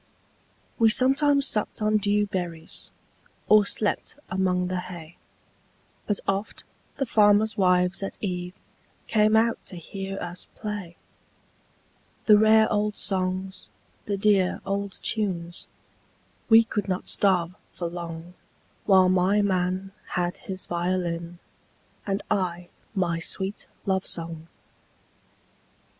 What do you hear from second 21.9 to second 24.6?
And I my sweet love song.